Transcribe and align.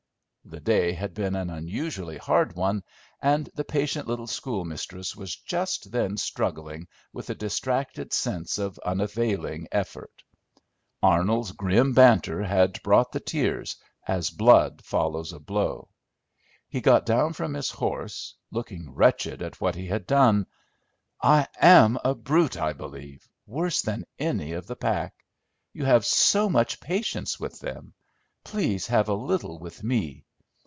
The 0.43 0.59
day 0.59 0.91
had 0.93 1.13
been 1.13 1.35
an 1.35 1.49
unusually 1.51 2.17
hard 2.17 2.55
one, 2.57 2.83
and 3.21 3.47
the 3.53 3.63
patient 3.63 4.07
little 4.07 4.25
schoolmistress 4.27 5.15
was 5.15 5.33
just 5.35 5.91
then 5.91 6.17
struggling 6.17 6.87
with 7.13 7.29
a 7.29 7.35
distracted 7.35 8.11
sense 8.11 8.57
of 8.57 8.79
unavailing 8.79 9.67
effort. 9.71 10.23
Arnold's 11.01 11.51
grim 11.53 11.93
banter 11.93 12.41
had 12.43 12.81
brought 12.81 13.11
the 13.13 13.19
tears, 13.21 13.77
as 14.07 14.29
blood 14.31 14.83
follows 14.83 15.31
a 15.31 15.39
blow. 15.39 15.87
He 16.67 16.81
got 16.81 17.05
down 17.05 17.31
from 17.33 17.53
his 17.53 17.69
horse, 17.69 18.33
looking 18.49 18.91
wretched 18.93 19.41
at 19.43 19.61
what 19.61 19.75
he 19.75 19.85
had 19.87 20.07
done. 20.07 20.47
"I 21.21 21.47
am 21.61 21.97
a 22.03 22.13
brute, 22.15 22.57
I 22.57 22.73
believe, 22.73 23.29
worse 23.45 23.83
than 23.83 24.05
any 24.19 24.53
of 24.53 24.65
the 24.67 24.75
pack. 24.75 25.13
You 25.71 25.85
have 25.85 26.03
so 26.05 26.49
much 26.49 26.81
patience 26.81 27.39
with 27.39 27.59
them, 27.59 27.93
please 28.43 28.87
have 28.87 29.07
a 29.07 29.13
little 29.13 29.57
with 29.59 29.81
me. 29.83 30.25